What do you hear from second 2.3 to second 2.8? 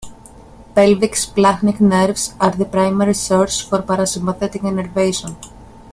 are the